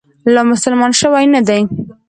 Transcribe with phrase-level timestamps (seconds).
[0.33, 1.59] لا مسلمان شوی نه دی.